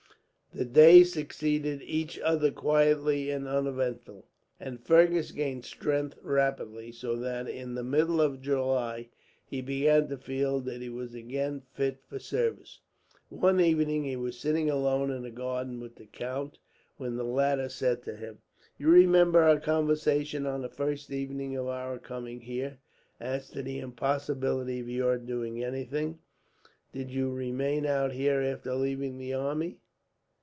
[0.53, 4.23] The days succeeded each other quietly and uneventfully,
[4.59, 9.07] and Fergus gained strength rapidly; so that, in the middle of July,
[9.45, 12.81] he began to feel that he was again fit for service.
[13.29, 16.59] One evening he was sitting alone in the garden with the count,
[16.97, 18.39] when the latter said to him:
[18.77, 22.79] "You remember our conversation on the first evening of our coming here,
[23.21, 26.19] as to the impossibility of your doing anything,
[26.91, 29.77] did you remain out here after leaving the army.